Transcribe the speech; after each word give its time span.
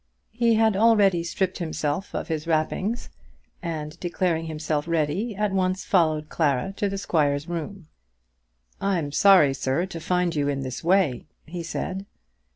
He 0.31 0.55
had 0.55 0.75
already 0.75 1.23
stripped 1.23 1.59
himself 1.59 2.15
of 2.15 2.27
his 2.27 2.47
wrappings, 2.47 3.11
and 3.61 3.99
declaring 3.99 4.47
himself 4.47 4.87
ready, 4.87 5.35
at 5.35 5.51
once 5.53 5.85
followed 5.85 6.27
Clara 6.27 6.73
to 6.77 6.89
the 6.89 6.97
squire's 6.97 7.47
room. 7.47 7.85
"I'm 8.81 9.11
sorry, 9.11 9.53
sir, 9.53 9.85
to 9.85 9.99
find 9.99 10.35
you 10.35 10.47
in 10.47 10.61
this 10.61 10.83
way," 10.83 11.27
he 11.45 11.61
said. 11.61 12.07